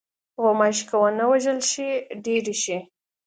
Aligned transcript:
غوماشې 0.41 0.83
که 0.89 0.95
ونه 1.01 1.25
وژلې 1.31 1.65
شي، 1.71 1.87
ډېرې 2.25 2.55
شي. 2.63 2.77